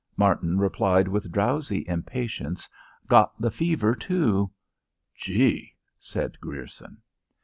[0.17, 2.67] Martin replied with drowsy impatience.
[3.07, 4.49] "Got the fever too."
[5.13, 7.03] "Gee!" said Grierson.